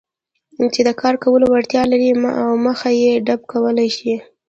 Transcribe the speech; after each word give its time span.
چې 0.73 0.81
د 0.87 0.89
کار 1.01 1.15
کولو 1.23 1.45
وړتیا 1.49 1.83
لري 1.91 2.09
او 2.43 2.51
مخه 2.67 2.89
يې 3.01 3.11
ډب 3.25 3.41
کولای 3.51 3.89
شي. 3.97 4.13